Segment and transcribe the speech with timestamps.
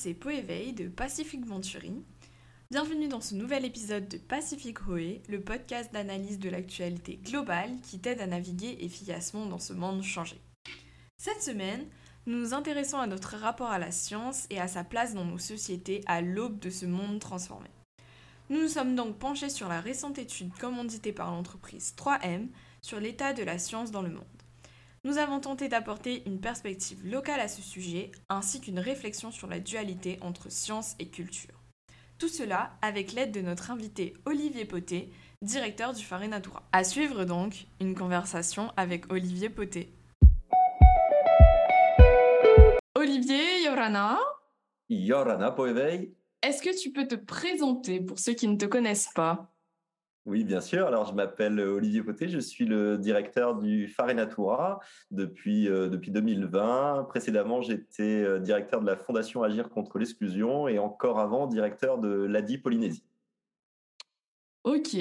[0.00, 1.92] c'est Poéveil de Pacific Venturi.
[2.70, 7.98] Bienvenue dans ce nouvel épisode de Pacific Hoé, le podcast d'analyse de l'actualité globale qui
[7.98, 10.40] t'aide à naviguer efficacement dans ce monde changé.
[11.18, 11.84] Cette semaine,
[12.24, 15.36] nous nous intéressons à notre rapport à la science et à sa place dans nos
[15.36, 17.68] sociétés à l'aube de ce monde transformé.
[18.48, 22.48] Nous nous sommes donc penchés sur la récente étude commanditée par l'entreprise 3M
[22.80, 24.39] sur l'état de la science dans le monde.
[25.02, 29.58] Nous avons tenté d'apporter une perspective locale à ce sujet, ainsi qu'une réflexion sur la
[29.58, 31.58] dualité entre science et culture.
[32.18, 36.68] Tout cela avec l'aide de notre invité Olivier Poté, directeur du Natura.
[36.72, 39.90] À suivre donc une conversation avec Olivier Poté.
[42.94, 44.18] Olivier Yorana?
[44.90, 46.12] Yorana Poéveil.
[46.42, 49.50] Est-ce que tu peux te présenter pour ceux qui ne te connaissent pas?
[50.26, 50.86] Oui, bien sûr.
[50.86, 54.80] Alors, je m'appelle Olivier Poté, je suis le directeur du Farenatura
[55.10, 57.06] depuis, euh, depuis 2020.
[57.08, 62.08] Précédemment, j'étais euh, directeur de la Fondation Agir contre l'exclusion et encore avant, directeur de
[62.08, 63.04] l'ADI Polynésie.
[64.64, 64.94] Ok.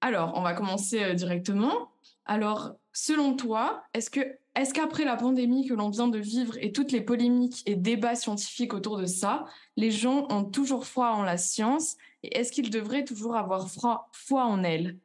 [0.00, 1.90] Alors, on va commencer euh, directement.
[2.26, 4.20] Alors, selon toi, est-ce que
[4.56, 8.16] est-ce qu'après la pandémie que l'on vient de vivre et toutes les polémiques et débats
[8.16, 9.44] scientifiques autour de ça,
[9.76, 13.68] les gens ont toujours foi en la science et est-ce qu'ils devraient toujours avoir
[14.12, 14.98] foi en elle?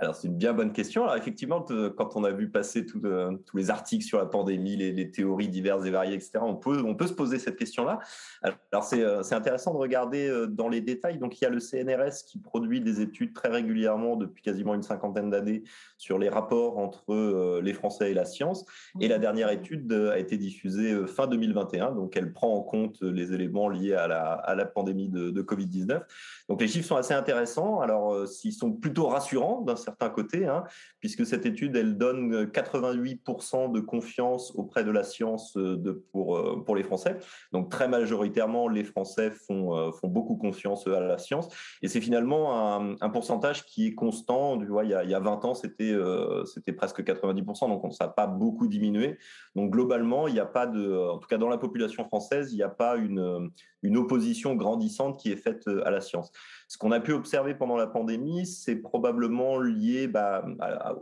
[0.00, 1.02] Alors, c'est une bien bonne question.
[1.02, 1.60] Alors, effectivement,
[1.96, 5.84] quand on a vu passer euh, tous les articles sur la pandémie, les, théories diverses
[5.86, 7.98] et variées, etc., on peut, se poser cette question-là.
[8.42, 11.18] Alors, euh, c'est intéressant de regarder euh, dans les détails.
[11.18, 14.84] Donc, il y a le CNRS qui produit des études très régulièrement depuis quasiment une
[14.84, 15.64] cinquantaine d'années
[15.96, 18.64] sur les rapports entre les Français et la science.
[19.00, 21.90] Et la dernière étude a été diffusée fin 2021.
[21.92, 26.02] Donc, elle prend en compte les éléments liés à la, pandémie de, de Covid-19.
[26.48, 27.80] Donc, les chiffres sont assez intéressants.
[27.80, 30.64] Alors, s'ils sont plutôt rassurants certains côtés, hein,
[31.00, 36.62] puisque cette étude, elle donne 88% de confiance auprès de la science euh, pour, euh,
[36.64, 37.16] pour les Français.
[37.52, 41.48] Donc très majoritairement, les Français font, euh, font beaucoup confiance à la science.
[41.82, 44.58] Et c'est finalement un, pourcentage qui est constant.
[44.58, 45.96] Tu vois, il, y a, il y a 20 ans, c'était
[46.44, 49.18] c'était presque 90%, donc ça n'a pas beaucoup diminué.
[49.56, 52.56] Donc globalement, il n'y a pas de, en tout cas dans la population française, il
[52.56, 53.50] n'y a pas une,
[53.82, 56.32] une opposition grandissante qui est faite à la science.
[56.66, 60.44] Ce qu'on a pu observer pendant la pandémie, c'est probablement lié bah,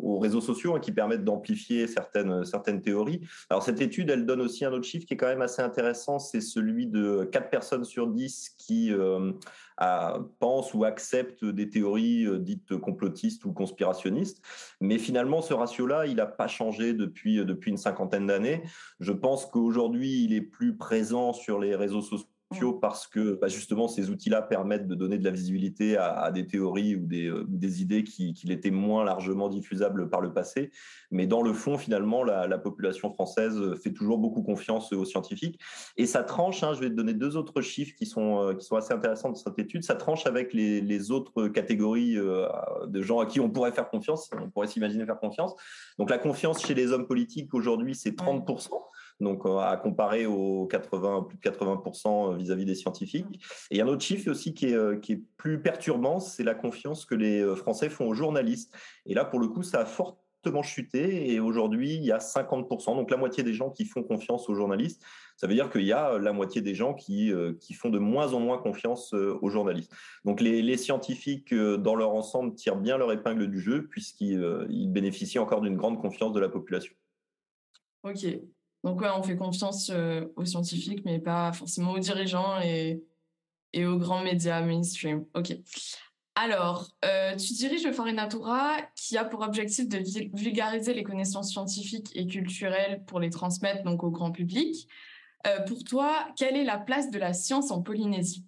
[0.01, 3.21] aux réseaux sociaux hein, qui permettent d'amplifier certaines, certaines théories.
[3.51, 6.19] Alors cette étude, elle donne aussi un autre chiffre qui est quand même assez intéressant,
[6.19, 9.33] c'est celui de 4 personnes sur 10 qui euh,
[10.39, 14.43] pensent ou acceptent des théories euh, dites complotistes ou conspirationnistes.
[14.81, 18.63] Mais finalement, ce ratio-là, il n'a pas changé depuis, depuis une cinquantaine d'années.
[19.01, 22.29] Je pense qu'aujourd'hui, il est plus présent sur les réseaux sociaux.
[22.81, 26.97] Parce que bah, justement ces outils-là permettent de donner de la visibilité à, des théories
[26.97, 30.71] ou des, euh, des idées qui, qui l'étaient moins largement diffusables par le passé.
[31.11, 35.61] Mais dans le fond, finalement, la, population française fait toujours beaucoup confiance aux scientifiques.
[35.97, 38.65] Et ça tranche, hein, je vais te donner deux autres chiffres qui sont, euh, qui
[38.65, 42.49] sont assez intéressants de cette étude, ça tranche avec les, les autres catégories euh,
[42.87, 45.55] de gens à qui on pourrait faire confiance, on pourrait s'imaginer faire confiance.
[45.99, 48.71] Donc la confiance chez les hommes politiques aujourd'hui, c'est 30%
[49.21, 53.27] donc euh, à comparer aux 80, plus de 80% euh, vis-à-vis des scientifiques.
[53.71, 57.05] Et un autre chiffre aussi qui est, euh, qui est plus perturbant, c'est la confiance
[57.05, 58.75] que les Français font aux journalistes.
[59.07, 62.95] Et là, pour le coup, ça a fortement chuté et aujourd'hui, il y a 50%,
[62.95, 65.03] donc la moitié des gens qui font confiance aux journalistes.
[65.37, 68.33] Ça veut dire qu'il y a la moitié des gens qui, qui font de moins
[68.33, 69.93] en moins confiance aux journalistes.
[70.25, 75.41] Donc les, les scientifiques, dans leur ensemble, tirent bien leur épingle du jeu puisqu'ils bénéficient
[75.41, 76.95] encore d'une grande confiance de la population.
[78.05, 78.25] Ok,
[78.87, 83.03] donc ouais, on fait confiance euh, aux scientifiques, mais pas forcément aux dirigeants et,
[83.77, 85.27] aux grands médias mainstream.
[85.35, 85.57] Ok.
[86.37, 89.99] Alors, euh, tu diriges le Farenatura qui a pour objectif de
[90.39, 94.89] vulgariser les connaissances scientifiques et culturelles pour les transmettre donc au grand public.
[95.49, 98.45] Euh, pour toi, quelle est la place de la science en Polynésie?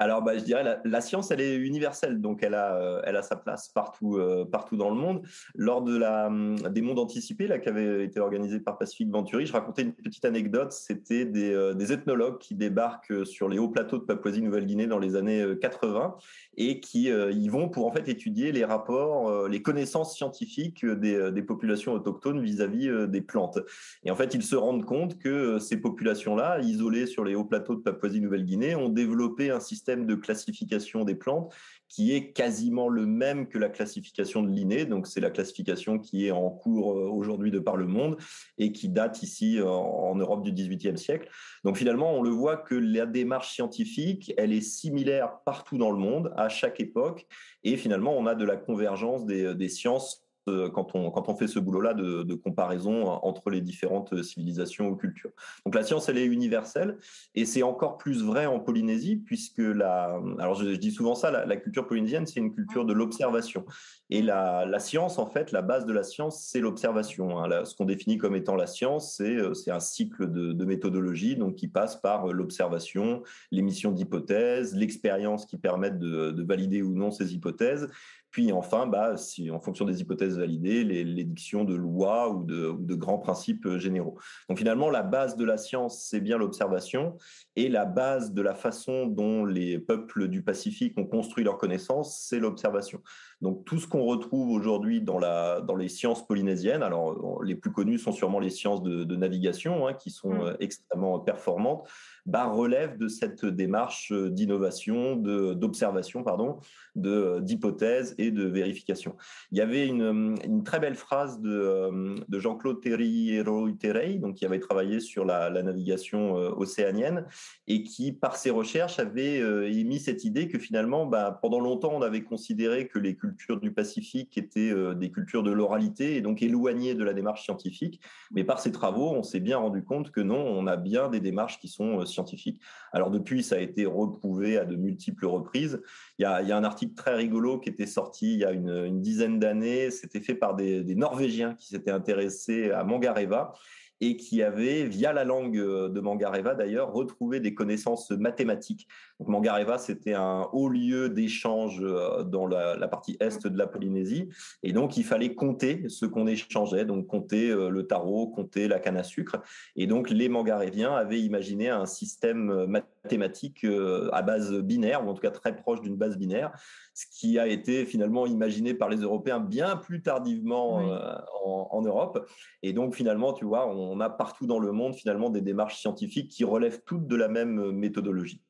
[0.00, 3.16] Alors, bah, je dirais la, la science, elle est universelle, donc elle a, euh, elle
[3.16, 5.22] a sa place partout, euh, partout dans le monde.
[5.56, 9.46] Lors de la, hum, des mondes anticipés, là, qui avait été organisé par Pacific Venturi,
[9.46, 10.70] je racontais une petite anecdote.
[10.70, 15.42] C'était des, euh, ethnologues qui débarquent sur les hauts plateaux de Papouasie-Nouvelle-Guinée dans les années
[15.58, 16.16] 80
[16.58, 21.42] et qui y vont pour en fait étudier les rapports, les connaissances scientifiques des, des
[21.42, 23.58] populations autochtones vis-à-vis des plantes.
[24.04, 27.74] Et en fait, ils se rendent compte que ces populations-là, isolées sur les hauts plateaux
[27.74, 31.54] de Papouasie-Nouvelle-Guinée, ont développé un système de classification des plantes
[31.88, 34.84] qui est quasiment le même que la classification de l'INE.
[34.84, 38.18] Donc, c'est la classification qui est en cours euh, aujourd'hui de par le monde
[38.58, 41.28] et qui date ici en Europe du XVIIIe siècle.
[41.64, 45.98] Donc, finalement, on le voit que la démarche scientifique, elle est similaire partout dans le
[45.98, 47.26] monde, à chaque époque.
[47.64, 50.27] Et finalement, on a de la convergence des, des sciences
[50.74, 55.30] quand on, quand on fait ce boulot-là de, comparaison entre les différentes civilisations ou cultures.
[55.64, 56.98] Donc la science, elle est universelle
[57.34, 61.56] et c'est encore plus vrai en Polynésie puisque la, alors je, dis souvent ça, la,
[61.56, 63.64] culture polynésienne, c'est une culture de l'observation.
[64.10, 67.38] Et la, science, en fait, la base de la science, c'est l'observation.
[67.38, 67.64] Hein.
[67.64, 71.96] Ce qu'on définit comme étant la science, c'est un cycle de, méthodologie donc, qui passe
[71.96, 77.88] par l'observation, l'émission d'hypothèses, l'expérience qui permettent de valider ou non ces hypothèses,
[78.30, 82.84] puis enfin, bah, si, en fonction des hypothèses validées, l'édiction de lois ou de, ou
[82.84, 84.18] de, grands principes euh, généraux.
[84.48, 87.16] Donc finalement, la base de la science, c'est bien l'observation,
[87.56, 92.26] et la base de la façon dont les peuples du Pacifique ont construit leur connaissance,
[92.28, 93.02] c'est l'observation.
[93.40, 97.70] Donc tout ce qu'on retrouve aujourd'hui dans, la, dans les sciences polynésiennes, alors les plus
[97.70, 100.40] connues sont sûrement les sciences de, de navigation, hein, qui sont mmh.
[100.40, 101.88] euh, extrêmement performantes,
[102.26, 106.58] bah, relève de cette démarche euh, d'innovation, d'observation, pardon,
[106.96, 109.16] d'hypothèse et de vérification.
[109.52, 114.34] Il y avait une, une très belle phrase de, euh, de Jean-Claude Terriero Terey, donc
[114.34, 117.26] qui avait travaillé sur la, la, navigation océanienne
[117.66, 119.38] et qui, par ses recherches, avait
[119.70, 123.27] émis cette idée que finalement, bah, pendant longtemps, on avait considéré que les cultures
[123.60, 128.00] du Pacifique étaient euh, des cultures de l'oralité et donc éloignées de la démarche scientifique.
[128.30, 131.20] Mais par ces travaux, on s'est bien rendu compte que non, on a bien des
[131.20, 132.60] démarches qui sont euh, scientifiques.
[132.92, 135.80] Alors depuis, ça a été reprouvé à de multiples reprises.
[136.18, 139.00] Il y a, un article très rigolo qui était sorti il y a une, une
[139.00, 139.90] dizaine d'années.
[139.90, 143.54] C'était fait par des, des Norvégiens qui s'étaient intéressés à Mangareva
[144.00, 148.86] et qui avait, via la langue euh, de Mangareva d'ailleurs, retrouvé des connaissances mathématiques.
[149.18, 153.66] Donc Mangareva, c'était un haut lieu d'échange euh, dans la, la, partie est de la
[153.66, 154.28] Polynésie,
[154.62, 158.78] et donc il fallait compter ce qu'on échangeait, donc compter euh, le tarot, compter la
[158.78, 159.36] canne à sucre,
[159.74, 163.66] et donc les Mangaréviens avaient imaginé un système mathématique
[164.12, 166.52] à base binaire, ou en tout cas très proche d'une base binaire,
[166.94, 170.98] ce qui a été finalement imaginé par les Européens bien plus tardivement oui.
[171.44, 172.28] en, en Europe,
[172.62, 175.78] et donc finalement, tu vois, on on a partout dans le monde finalement des démarches
[175.78, 178.42] scientifiques qui relèvent toutes de la même euh, méthodologie.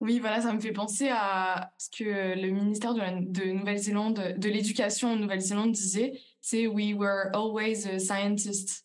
[0.00, 4.48] Oui, voilà, ça me fait penser à ce que le ministère de, de Nouvelle-Zélande, de
[4.48, 8.84] l'éducation en Nouvelle-Zélande disait, c'est We were always a scientist.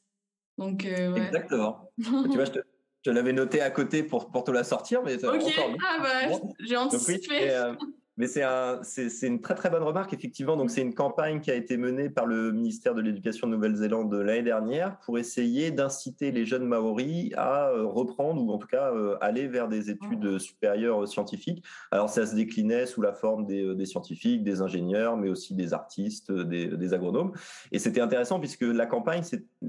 [0.60, 1.26] Donc, euh, ouais.
[1.26, 1.92] Exactement.
[2.00, 2.60] tu vois, je, te,
[3.04, 5.44] je l'avais noté à côté pour, pour te la sortir, mais Ok,
[5.84, 7.14] ah bah, j'ai anticipé.
[7.18, 7.74] Donc, oui, et, euh,
[8.18, 8.82] mais c'est un,
[9.22, 10.58] une très très bonne remarque, effectivement.
[10.58, 14.14] Donc, c'est une campagne qui a été menée par le ministère de l'Éducation de Nouvelle-Zélande
[14.14, 18.92] l'année dernière pour essayer d'inciter les jeunes Maoris à euh, reprendre ou en tout cas
[18.92, 21.64] euh, aller vers des études supérieures scientifiques.
[21.92, 25.54] Alors, ça se déclinait sous la forme des, euh, des scientifiques, des ingénieurs, mais aussi
[25.54, 27.34] des artistes, des, des agronomes.
[27.72, 29.22] Et c'était intéressant puisque la campagne,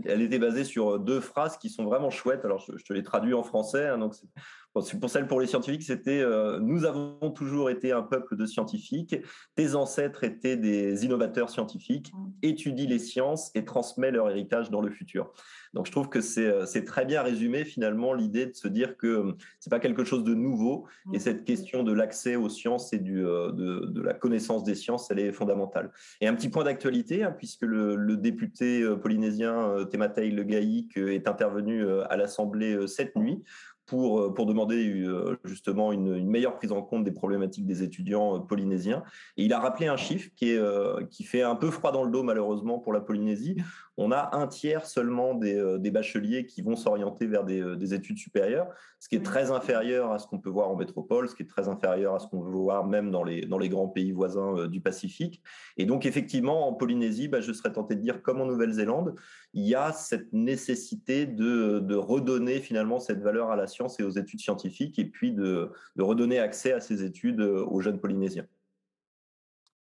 [0.07, 2.45] elle était basée sur deux phrases qui sont vraiment chouettes.
[2.45, 3.89] Alors, je, je te les traduis en français.
[3.89, 4.15] Hein, donc,
[4.73, 9.17] pour celle pour les scientifiques, c'était euh, Nous avons toujours été un peuple de scientifiques,
[9.55, 12.29] tes ancêtres étaient des innovateurs scientifiques, mmh.
[12.43, 15.33] étudie les sciences et transmet leur héritage dans le futur.
[15.75, 19.07] Donc je trouve que c'est euh, très bien résumé finalement l'idée de se dire que
[19.07, 21.15] euh, c'est pas quelque chose de nouveau mmh.
[21.15, 25.11] et cette question de l'accès aux sciences et du, de, de, la connaissance des sciences,
[25.11, 25.91] elle est fondamentale.
[26.21, 31.87] Et un petit point d'actualité, hein, puisque le, le, député polynésien Tematei Legaïc est intervenu
[32.09, 33.43] à l'Assemblée cette nuit
[33.89, 37.83] pour, euh, pour demander euh, justement une, une, meilleure prise en compte des problématiques des
[37.83, 39.03] étudiants euh, polynésiens.
[39.37, 42.11] Et il a rappelé un chiffre qui, est, qui fait un peu froid dans le
[42.11, 43.57] dos malheureusement pour la Polynésie.
[43.99, 48.17] On a un tiers seulement des, des bacheliers qui vont s'orienter vers des, des, études
[48.17, 48.69] supérieures,
[49.01, 51.47] ce qui est très inférieur à ce qu'on peut voir en métropole, ce qui est
[51.47, 54.67] très inférieur à ce qu'on veut voir même dans les, dans les grands pays voisins
[54.69, 55.43] du Pacifique.
[55.77, 59.15] Et donc effectivement, en Polynésie, bah, je serais tenté de dire comme en Nouvelle-Zélande,
[59.53, 64.03] il y a cette nécessité de, de redonner finalement cette valeur à la science et
[64.03, 68.01] aux études scientifiques, et puis de, de redonner accès à ces études euh, aux jeunes
[68.01, 68.47] Polynésiens.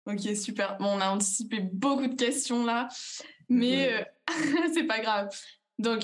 [0.06, 0.76] Ok, super.
[0.78, 2.88] Bon, on a anticipé beaucoup de questions là,
[3.48, 4.04] mais euh,
[4.74, 5.28] c'est pas grave.
[5.78, 6.02] Donc,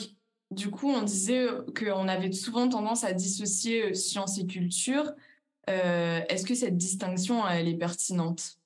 [0.50, 5.12] du coup, on disait qu'on avait souvent tendance à dissocier euh, science et culture.
[5.68, 8.57] Euh, Est-ce que cette distinction, elle est pertinente?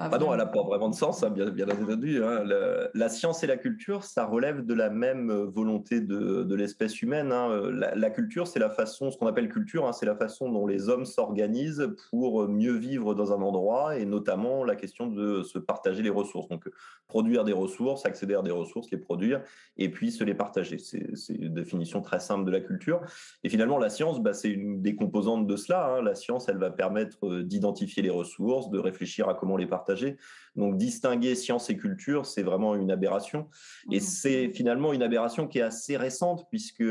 [0.00, 2.22] Ah non, elle n'a pas vraiment de sens, hein, bien, bien entendu.
[2.22, 2.44] Hein.
[2.44, 6.54] Le, la science et la culture, ça relève de la même euh, volonté de, de
[6.54, 7.32] l'espèce humaine.
[7.32, 7.50] Hein.
[7.50, 10.68] Euh, la, la, culture, c'est la façon, ce qu'on appelle culture, c'est la façon dont
[10.68, 15.58] les hommes s'organisent pour mieux vivre dans un endroit, et notamment la question de se
[15.58, 16.46] partager les ressources.
[16.46, 16.68] Donc,
[17.08, 19.42] produire des ressources, accéder à des ressources, les produire,
[19.78, 20.78] et puis se les partager.
[20.78, 23.00] C'est une définition très simple de la culture.
[23.42, 26.00] Et finalement, la science, bah, c'est une des composantes de cela.
[26.02, 29.87] La science, elle va permettre euh, d'identifier les ressources, de réfléchir à comment les partager
[29.88, 30.16] partagé.
[30.56, 33.46] Donc distinguer science et culture, c'est vraiment une aberration.
[33.92, 34.00] Et mmh.
[34.00, 36.82] c'est finalement une aberration qui est assez récente, puisque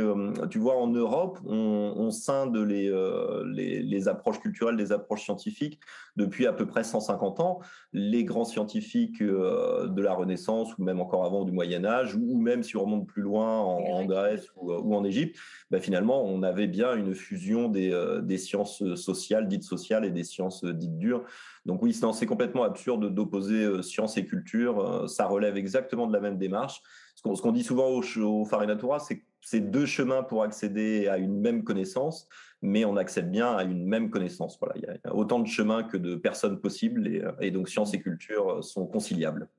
[0.49, 2.89] tu vois, en Europe, on, on scinde les,
[3.53, 5.79] les, les, approches culturelles des approches scientifiques
[6.15, 7.59] depuis à peu près 150 ans.
[7.91, 12.63] Les grands scientifiques de la Renaissance, ou même encore avant du Moyen Âge, ou même
[12.63, 15.37] si on remonte plus loin en, Grèce ou, ou en Égypte,
[15.71, 17.91] ben finalement, on avait bien une fusion des,
[18.23, 21.25] des sciences sociales, dites sociales, et des sciences dites dures.
[21.67, 24.79] Donc oui, c'est complètement absurde d'opposer euh, science et culture.
[24.79, 26.81] Euh, ça relève exactement de la même démarche.
[27.13, 31.17] Ce qu'on dit souvent au, au Farinatura, c'est que c'est deux chemins pour accéder à
[31.17, 32.29] une même connaissance,
[32.61, 34.57] mais on accède bien à une même connaissance.
[34.59, 37.93] Voilà, il y a autant de chemins que de personnes possibles, et, et donc science
[37.93, 39.49] et culture sont conciliables.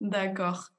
[0.00, 0.70] D'accord.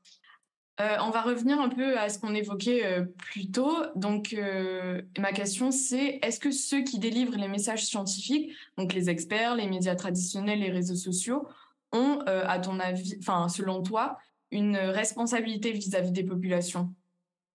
[0.81, 3.75] Euh, on va revenir un peu à ce qu'on évoquait euh, plus tôt.
[3.95, 9.09] Donc, euh, ma question, c'est est-ce que ceux qui délivrent les messages scientifiques, donc les
[9.09, 11.47] experts, les médias traditionnels, les réseaux sociaux,
[11.91, 14.17] ont, à ton avis, enfin, selon toi,
[14.49, 16.91] une responsabilité vis à -vis des populations?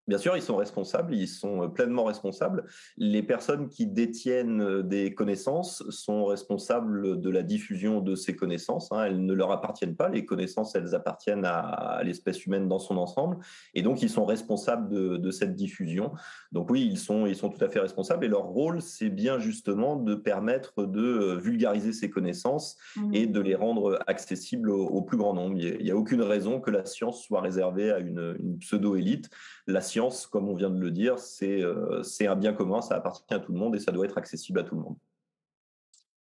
[0.09, 2.65] Bien sûr, ils sont responsables, ils sont euh, pleinement responsables.
[2.97, 8.91] Les personnes qui détiennent euh, des connaissances sont responsables de la diffusion de ces connaissances.
[8.91, 9.05] Hein.
[9.05, 13.37] Elles ne leur appartiennent pas, les connaissances, elles appartiennent à, l'espèce humaine dans son ensemble.
[13.75, 16.13] Et donc, ils sont responsables de, cette diffusion.
[16.53, 18.25] Donc oui, ils sont, ils sont tout à fait responsables.
[18.25, 23.15] Et leur rôle, c'est bien justement de permettre de euh, vulgariser ces connaissances mmh.
[23.15, 25.59] et de les rendre accessibles au, plus grand nombre.
[25.59, 29.29] Il n'y a, aucune raison que la science soit réservée à une, une pseudo-élite.
[29.67, 29.98] La science
[30.31, 33.53] comme on vient de le dire, euh, c'est un bien commun, ça appartient à tout
[33.53, 34.97] le monde et ça doit être accessible à tout le monde.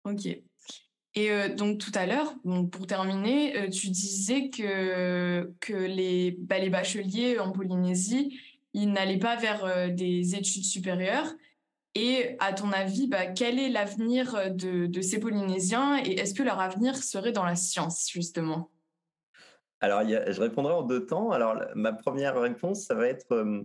[0.04, 0.26] Ok.
[1.14, 2.34] Et euh, donc tout à l'heure,
[2.70, 5.52] pour terminer, euh, tu disais que,
[6.38, 8.38] bah, les bacheliers en Polynésie,
[8.74, 11.30] ils n'allaient pas vers des études supérieures.
[11.94, 16.58] Et à ton avis, bah, quel est l'avenir de, ces Polynésiens et est-ce que leur
[16.58, 18.71] avenir serait dans la science, justement?
[19.82, 21.32] Alors, je répondrai en deux temps.
[21.32, 23.62] Alors, ma première réponse, ça va être euh,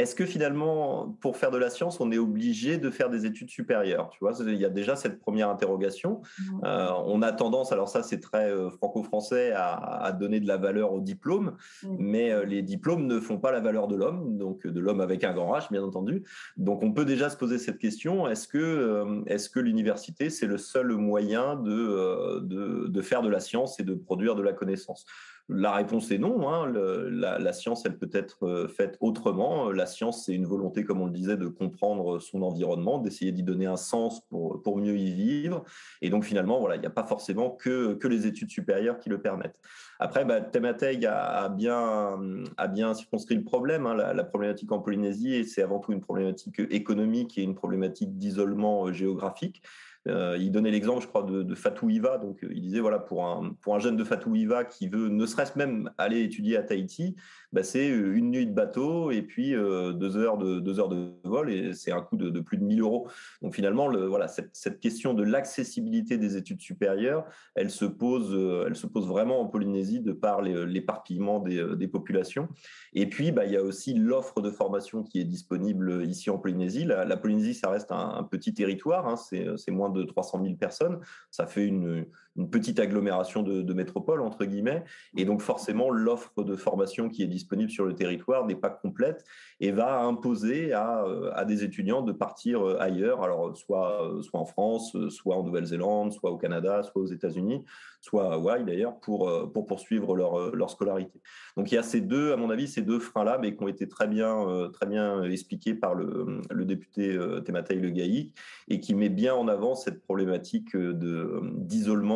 [0.00, 3.50] est-ce que finalement, pour faire de la science, on est obligé de faire des études
[3.50, 4.10] supérieures?
[4.10, 6.22] Tu vois, il y a déjà cette première interrogation.
[6.64, 10.92] Euh, on a tendance, alors ça c'est très euh, franco-français, à, donner de la valeur
[10.92, 15.00] aux diplômes, mais les diplômes ne font pas la valeur de l'homme, donc de l'homme
[15.00, 16.24] avec un grand H, bien entendu.
[16.56, 20.58] Donc on peut déjà se poser cette question est-ce que, est-ce que l'université c'est le
[20.58, 25.06] seul moyen de, de, de faire de la science et de produire de la connaissance?
[25.48, 26.48] La réponse est non.
[26.48, 26.72] Hein.
[26.72, 29.70] la, science, elle peut être euh, faite autrement.
[29.70, 33.42] La science, c'est une volonté, comme on le disait, de comprendre son environnement, d'essayer d'y
[33.42, 35.64] donner un sens pour, pour mieux y vivre.
[36.00, 39.08] Et donc, finalement, voilà, il n'y a pas forcément que, que les études supérieures qui
[39.08, 39.58] le permettent.
[40.02, 42.18] Après, bah, a, bien,
[42.56, 43.86] a bien circonscrit le problème.
[43.86, 43.94] Hein.
[43.94, 48.92] La, problématique en Polynésie, c'est avant tout une problématique économique et une problématique d'isolement euh,
[48.92, 49.62] géographique.
[50.08, 52.18] Euh, il donnait l'exemple, je crois, de, Fatou Iva.
[52.18, 55.08] Donc, euh, il disait, voilà, pour un, pour un jeune de Fatou Iva qui veut
[55.08, 57.14] ne serait-ce même aller étudier à Tahiti,
[57.52, 61.12] bah, c'est euh, une nuit de bateau et puis deux, heures de, deux heures de
[61.24, 63.08] vol et c'est un coût de, plus de 1000 euros.
[63.42, 68.34] Donc, finalement, le, voilà, cette, cette question de l'accessibilité des études supérieures, elle se, pose,
[68.66, 72.48] elle se pose vraiment en Polynésie de par l'éparpillement des, des, populations.
[72.94, 76.38] Et puis, bah, il y a aussi l'offre de formation qui est disponible ici en
[76.38, 76.84] Polynésie.
[76.84, 81.00] La, Polynésie, ça reste un, petit territoire, hein, c'est moins de 300 000 personnes.
[81.30, 82.06] Ça fait une,
[82.50, 84.84] petite agglomération de, métropole, entre guillemets.
[85.16, 89.24] Et donc, forcément, l'offre de formation qui est disponible sur le territoire n'est pas complète
[89.60, 94.22] et va imposer à, euh, à, des étudiants de partir euh, ailleurs, alors soit, euh,
[94.22, 97.64] soit en France, soit en Nouvelle-Zélande, soit au Canada, soit aux États-Unis,
[98.00, 101.20] soit à Hawaï d'ailleurs, pour, pour poursuivre leur, leur scolarité.
[101.56, 103.68] Donc, il y a ces deux, à mon avis, ces deux freins-là, mais qui ont
[103.68, 108.32] été très bien, très bien expliqués par le, le député Tematei Le Gaï
[108.68, 111.40] et qui met bien en avant cette problématique de,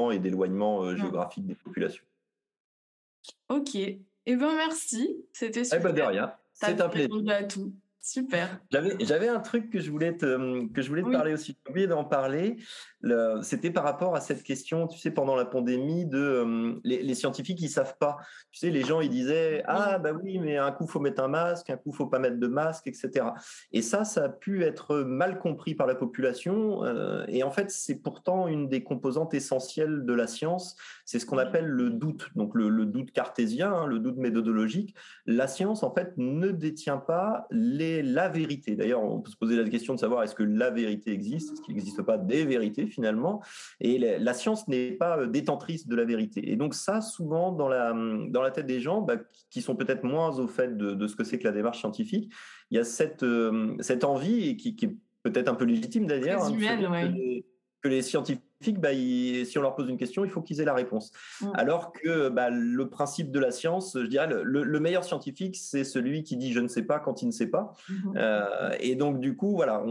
[0.07, 2.05] d'isolement et d'éloignement euh, géographique des populations.
[3.49, 3.75] Ok.
[3.75, 5.25] Eh ben merci.
[5.33, 5.81] C'était super.
[5.81, 6.33] Eh ben de rien.
[6.53, 7.11] C'est un plaisir.
[7.29, 7.73] à tout.
[8.07, 8.61] Super.
[8.71, 11.57] J'avais un truc que je voulais te, que je voulais te parler aussi.
[11.67, 12.57] J'ai oublié d'en parler.
[13.43, 17.61] C'était par rapport à cette question, tu sais, pendant la pandémie, de euh, les, scientifiques,
[17.61, 18.19] ils savent pas.
[18.53, 21.27] Tu sais, les gens, ils disaient Ah, bah oui, mais un coup, faut mettre un
[21.27, 23.27] masque, un coup, faut pas mettre de masque, etc.
[23.73, 26.85] Et ça, ça a pu être mal compris par la population.
[26.85, 30.77] Euh, et en fait, c'est pourtant une des composantes essentielles de la science.
[31.05, 32.29] C'est ce qu'on appelle le doute.
[32.37, 34.95] Donc, le, doute cartésien, hein, le doute méthodologique.
[35.27, 38.76] La science, en fait, ne détient pas les la vérité.
[38.76, 41.62] D'ailleurs, on peut se poser la question de savoir est-ce que la vérité existe, est-ce
[41.62, 43.43] qu'il n'existe pas des vérités finalement?
[43.81, 46.50] Et la, science n'est pas euh, détentrice de la vérité.
[46.50, 49.17] Et donc ça, souvent dans la, dans la tête des gens bah,
[49.50, 52.33] qui sont peut-être moins au fait de, ce que c'est que la démarche scientifique,
[52.71, 56.45] il y a cette, euh, cette envie et qui, est peut-être un peu légitime d'ailleurs,
[56.45, 57.43] hein, que,
[57.83, 58.46] que les scientifiques
[58.79, 61.13] bah, si on leur pose une question, il faut qu'ils aient la réponse.
[61.41, 61.51] Mm.
[61.55, 66.23] Alors que bah, le principe de la science, je dirais, le, meilleur scientifique, c'est celui
[66.23, 67.75] qui dit je ne sais pas quand il ne sait pas.
[67.89, 68.13] Mm-hmm.
[68.17, 69.85] Euh, et donc, du coup, voilà,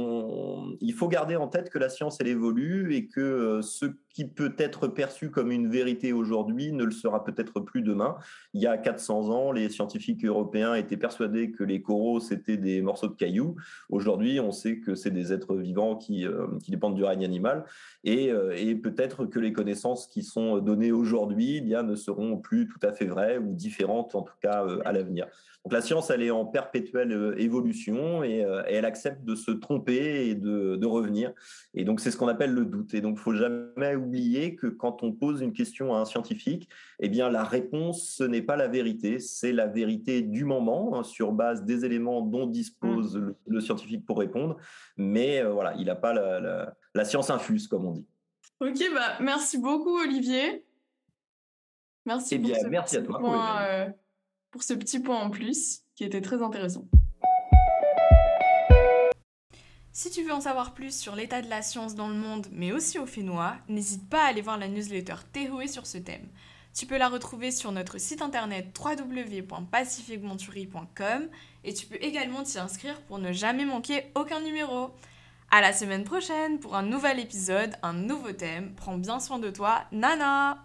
[0.81, 4.25] il faut garder en tête que la science, elle évolue et que euh, ce qui
[4.25, 8.15] peut être perçu comme une vérité aujourd'hui ne le sera peut-être plus demain.
[8.53, 12.81] Il y a 400 ans, les scientifiques européens étaient persuadés que les coraux, c'était des
[12.81, 13.57] morceaux de cailloux.
[13.89, 17.65] Aujourd'hui, on sait que c'est des êtres vivants qui, euh, dépendent du règne animal.
[18.05, 22.69] Et, euh, et peut-être que les connaissances qui sont données aujourd'hui eh ne seront plus
[22.69, 25.27] tout à fait vraies ou différentes, en tout cas euh, à l'avenir.
[25.65, 29.33] Donc la science, elle est en perpétuelle euh, évolution et, euh, et elle accepte de
[29.33, 31.33] se tromper et de, de revenir.
[31.73, 32.93] Et donc c'est ce qu'on appelle le doute.
[32.93, 36.69] Et donc il faut jamais oublier que quand on pose une question à un scientifique,
[36.99, 41.03] eh bien la réponse ce n'est pas la vérité, c'est la vérité du moment hein,
[41.03, 43.33] sur base des éléments dont dispose mmh.
[43.47, 44.57] le, scientifique pour répondre.
[44.97, 48.05] Mais euh, voilà, il n'a pas la, la, science infuse comme on dit.
[48.59, 50.63] Ok, bah merci beaucoup Olivier.
[52.05, 52.35] Merci.
[52.35, 53.19] Eh bien, merci à toi
[54.55, 56.85] pour ce petit point en plus qui était très intéressant.
[59.91, 62.71] Si tu veux en savoir plus sur l'état de la science dans le monde, mais
[62.71, 66.29] aussi au Fénois, n'hésite pas à aller voir la newsletter Tehoe sur ce thème.
[66.73, 71.27] Tu peux la retrouver sur notre site internet www.pacificmonturi.com
[71.65, 74.91] et tu peux également t'y inscrire pour ne jamais manquer aucun numéro.
[75.51, 78.73] À la semaine prochaine pour un nouvel épisode, un nouveau thème.
[78.77, 80.64] Prends bien soin de toi, Nana!